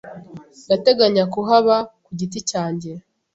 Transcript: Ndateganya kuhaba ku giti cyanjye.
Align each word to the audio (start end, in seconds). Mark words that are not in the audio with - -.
Ndateganya 0.65 1.23
kuhaba 1.33 1.75
ku 2.03 2.09
giti 2.19 2.39
cyanjye. 2.49 2.91